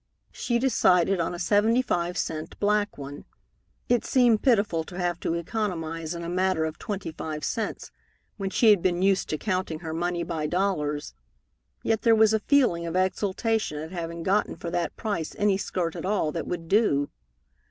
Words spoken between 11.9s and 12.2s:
there